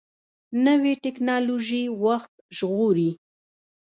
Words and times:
نوې 0.65 0.93
ټکنالوژي 1.03 1.83
وخت 2.05 2.33
ژغوري 2.57 3.11